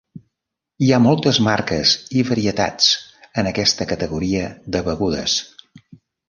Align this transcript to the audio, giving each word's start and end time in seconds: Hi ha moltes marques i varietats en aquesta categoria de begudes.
Hi 0.85 0.87
ha 0.95 0.99
moltes 1.07 1.39
marques 1.47 1.93
i 2.21 2.23
varietats 2.29 2.87
en 3.43 3.51
aquesta 3.53 3.89
categoria 3.93 4.49
de 4.77 4.83
begudes. 4.89 5.37